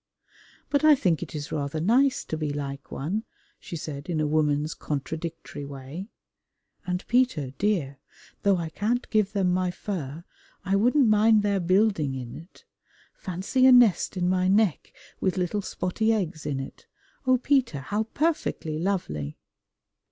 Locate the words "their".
11.43-11.59